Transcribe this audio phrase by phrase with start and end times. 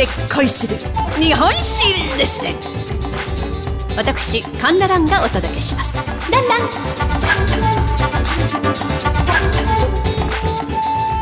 [0.00, 0.78] で恋する
[1.20, 1.84] 日本史
[2.16, 2.54] レッスン
[3.98, 6.02] 私カンナランがお届けします。
[6.30, 6.60] ランラン。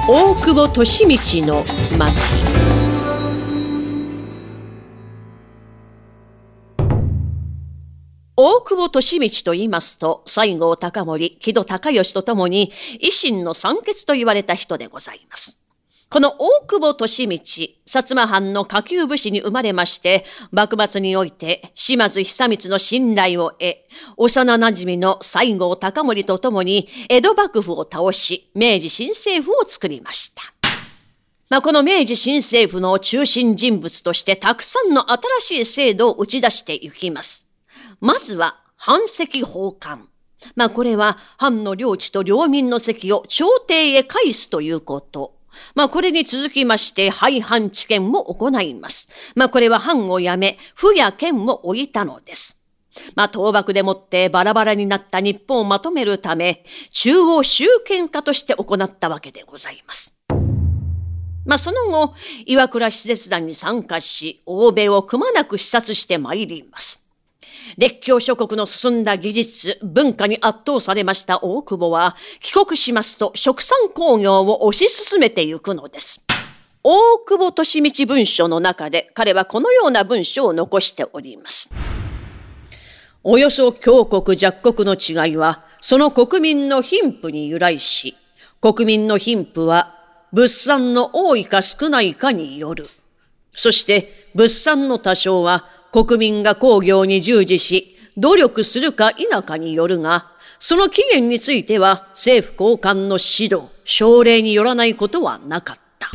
[0.07, 0.69] 大久保
[1.09, 1.65] 利通の
[1.99, 2.15] 巻。
[8.37, 12.71] 大久保利通と言いますと、西郷隆盛、木戸孝允とともに、
[13.03, 15.68] 維新の三傑と言われた人でございます。
[16.11, 23.77] この大久保利道、薩摩藩の下級武士に生まれまして、幕末において島津久光の信頼を得、
[24.17, 30.43] 幼馴染の西郷隆盛と共に江戸幕府を倒し、明治新政府を作りました。
[31.51, 37.49] まあ、この明治新政府の中心人物としてたくさんの新しい制度を打ち出していきます。
[38.01, 40.09] まずは、藩籍奉還。
[40.57, 45.38] まあ、これは、藩の領地と領民の席を朝廷へ返すということ。
[45.75, 49.09] まあ、これに続きまして、廃藩置県も行います。
[49.35, 52.59] まあ、これは藩を辞め、府や県を置いたのです。
[53.15, 60.17] まあ、倒幕でもってバラバラになった日本をまとめるため、中央集権化として行ったわけでございます。
[61.45, 67.08] まあ、その後、岩倉使節団に参加し、欧米をくまなく視察してまいります。
[67.79, 76.27] 列強諸国の進んだ技術、文化に圧倒されました大久保は、帰国しますと食産工業を推し進めていくのです。
[76.83, 81.71] 大久保利道文書の中で彼はこのような文書を残しております。
[83.23, 88.17] およそ強国弱国の違いは、その国民の貧富に由来し、
[88.61, 89.95] 国民の貧富は
[90.33, 92.89] 物産の多いか少ないかによる。
[93.55, 106.11] そして物産の多少は国民が工業に従事し、努力するか否かによるが、その期限については政府高官の指導、奨励によらないことはなかった。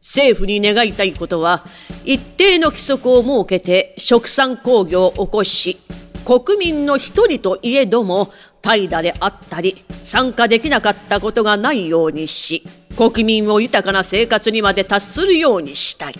[0.00, 1.64] 政府に願いたいことは、
[2.04, 5.78] 一定の規則を設けて食産工業を起こし、
[6.24, 12.62] 国民の一人といえども怠惰であったり参加できなかったことがないようにし
[12.96, 16.14] 国民を豊かな生活にまで達するようにしたい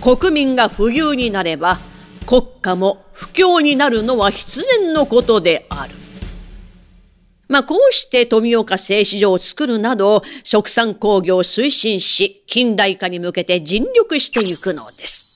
[0.00, 1.78] 国民が富裕になれば
[2.26, 5.94] 国家も不況になるのは必然のことである。
[7.48, 15.28] まあ、こうして富岡製糸場を作るなど、食産工業を推進し、近代化に向けて尽力していくのです。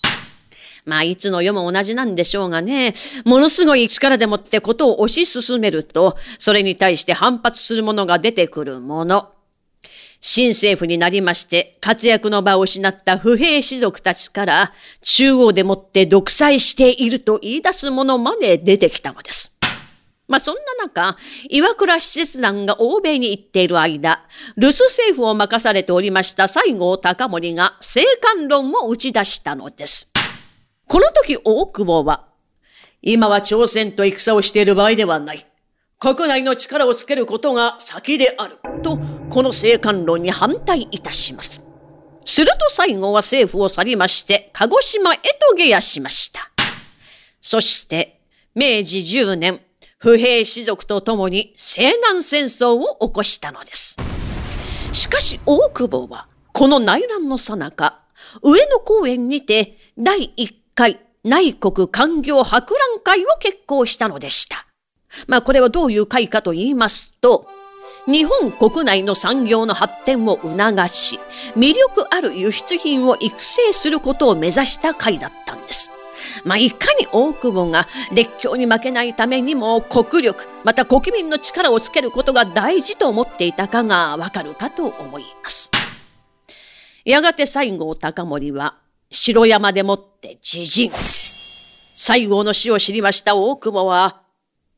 [0.84, 2.94] まあ、いつの世も同じなんでしょうがね、
[3.24, 9.28] ものすごい力でもってことを推し進めると、それに対して反発するものが出てくるもの。
[10.20, 19.56] 新政府になりまして活躍の場を失った不平士族たちから中央でもって独裁していると言い出すものまで出てきたのです。
[20.28, 21.16] まあそんな中、
[21.48, 24.24] 岩倉使節団が欧米に行っている間、
[24.56, 30.08] 留守政府を任されておりました西郷隆盛が政官論を打ち出したのです。
[30.86, 32.26] この時大久保は、
[33.02, 35.46] 今は朝鮮と戦をしている場合ではない。
[35.98, 38.58] 国内の力をつけることが先である。
[38.84, 41.64] と、この政官論に反対いたします。
[42.24, 46.50] すると最後は政府を去りまして、鹿児島へと下野しました。
[47.40, 48.20] そして、
[48.56, 49.60] 明治10年、
[49.98, 53.96] 不平士族と共に西南戦争を起こしたのです。
[54.92, 58.00] しかし大久保は、この内乱のさなか、
[58.42, 64.66] 上野公園にて第1回内国官業博覧会を決行したのでした。
[65.28, 67.46] まあこれはどういう会かと言いますと、
[68.06, 71.18] 日本国内の産業の発展を促し、
[71.56, 75.92] 魅力ある輸出品を育成することを目指した会だったんです。
[76.44, 85.70] まあ、いかに大久保が列強に負けないためにも国力、また国民の力をつけることが大事と思っていたかがわかるかと思います。
[87.04, 88.76] やがて西郷隆盛は
[89.10, 90.90] 城山でもって自陣。
[91.94, 94.22] 西郷の死を知りました大久保は、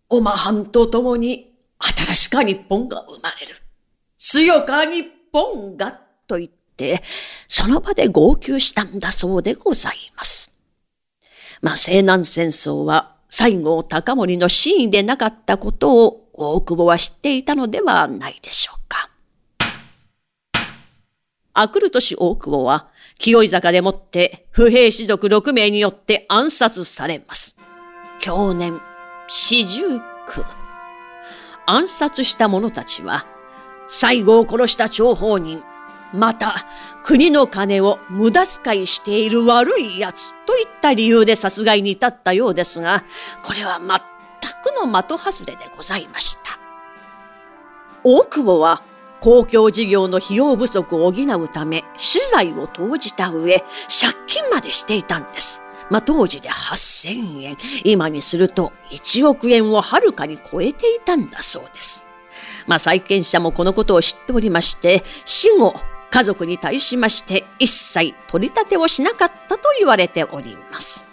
[0.08, 1.51] おま藩と共に
[1.82, 3.56] 新しか日本が生まれる。
[4.16, 7.02] 強か日本が、と言って、
[7.48, 10.52] その場で号泣したんだそうでございます。
[11.60, 19.10] まあ、西南戦争は西郷隆盛の真意でなかったことを大久保は知っていたのではないでしょうか。
[21.54, 22.88] あくる年大久保は、
[23.18, 27.56] 清井坂でもって不平士族6名によって暗殺されます。
[28.20, 28.80] 去年、
[29.28, 29.82] 四十
[30.26, 30.61] 九。
[31.66, 33.26] 暗殺した者たちは、
[33.88, 35.62] 西郷を殺した張本人、
[36.12, 36.66] また
[37.02, 43.04] 国の金を無駄遣いしている悪い奴といった理由で殺害に至ったようですが、
[43.42, 43.88] これは全
[44.62, 46.58] くの的外れでございました。
[48.04, 48.82] 大久保は
[49.20, 55.61] 公共事業の費用不足を補うため、資材を投じた上、借金までしていたんです。
[55.92, 62.06] まあ、当時で8000円、今にすると1億円をはるかに超えていたんだそうです。
[62.66, 65.74] まあ、債権者もこのことを知っておりまして、死後、
[66.10, 71.04] 家族に対しまして一切取り立てをしなかったと言われております。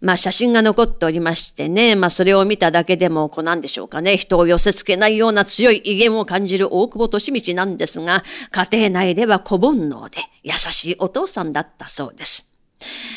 [0.00, 12.47] まあ写真が残っておりましてね、まあそれを見ただけでも、こうなんでしょうかね、人を寄せ付けないような強い威厳を感じる大久保利道なんですが、家庭内では小煩悩で優しいお父さんだったそうです。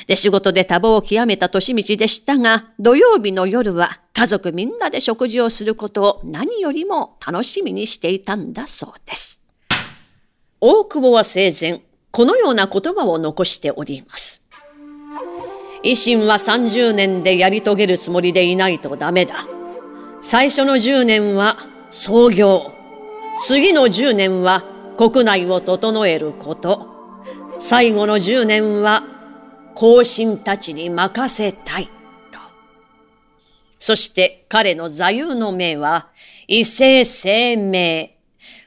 [0.08, 9.42] で、仕事で多忙を極めた利道でしたが、土曜日の夜は家族みんなで食事をすることを何よりも楽しみにしていたんだそうです。
[10.60, 11.82] 大久保は生前、
[12.12, 14.46] このような言葉を残しております。
[15.84, 19.48] 維新は30年でやり遂げるつもりでいないとダメだ。
[20.22, 21.58] 最初の10年は
[21.90, 22.74] 創業。
[23.44, 24.64] 次の10年は
[24.98, 26.88] 国内を整えること。
[27.58, 29.04] 最後の10年は
[29.76, 31.86] 後進たちに任せたい。
[31.86, 31.92] と。
[33.80, 36.10] そして彼の座右の銘は、
[36.48, 38.18] 異性生命。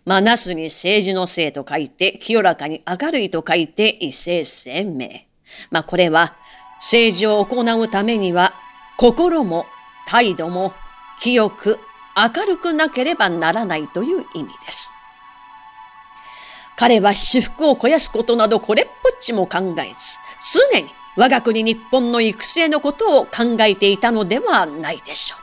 [0.05, 5.29] まあ、なすに政治の性と書いて、清らかに明るいと書いて、異性生命。
[5.71, 6.37] まあ、これは、
[6.79, 8.55] 政治を行うためには、
[8.97, 9.67] 心も
[10.07, 10.73] 態度も
[11.21, 11.79] 清く
[12.17, 14.94] 明るくなければならないという意味です。
[16.77, 20.19] 彼は私服を肥やすことなどこれっぽっちも考えず、
[20.73, 25.41] 常に我が国日本の育成のことを考えていたのではないでしょう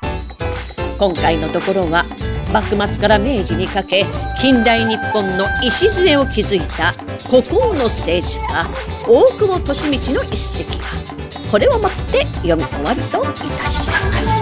[0.00, 0.96] か。
[0.98, 2.06] 今回のところは、
[2.52, 4.06] 幕末から明治にかけ、
[4.40, 6.94] 近代日本の礎を築いた
[7.28, 8.70] 孤高の政治家、
[9.08, 13.26] 大久保利通の一席は、これをもって読み終わりとい
[13.58, 14.40] たします。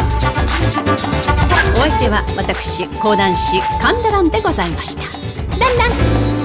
[1.74, 5.25] お相手は私講談師神田蘭でございました。
[5.58, 6.35] ランラン